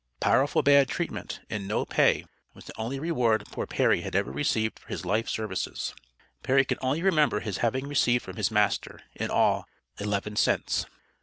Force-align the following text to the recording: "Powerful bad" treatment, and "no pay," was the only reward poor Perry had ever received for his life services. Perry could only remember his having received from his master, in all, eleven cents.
"Powerful 0.19 0.63
bad" 0.63 0.87
treatment, 0.87 1.41
and 1.47 1.67
"no 1.67 1.85
pay," 1.85 2.25
was 2.55 2.65
the 2.65 2.73
only 2.75 2.97
reward 2.97 3.45
poor 3.51 3.67
Perry 3.67 4.01
had 4.01 4.15
ever 4.15 4.31
received 4.31 4.79
for 4.79 4.87
his 4.87 5.05
life 5.05 5.29
services. 5.29 5.93
Perry 6.41 6.65
could 6.65 6.79
only 6.81 7.03
remember 7.03 7.41
his 7.41 7.57
having 7.59 7.87
received 7.87 8.25
from 8.25 8.37
his 8.37 8.49
master, 8.49 9.01
in 9.13 9.29
all, 9.29 9.65
eleven 9.99 10.35
cents. 10.35 10.87